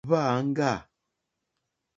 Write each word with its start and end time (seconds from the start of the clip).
Hwá 0.07 0.21
āŋɡâ. 0.37 0.71